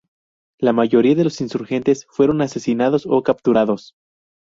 La 0.59 0.73
mayoría 0.73 1.13
de 1.13 1.23
los 1.25 1.41
insurgentes 1.41 2.07
fueron 2.09 2.41
asesinados 2.41 3.05
o 3.07 3.21
capturados. 3.21 3.93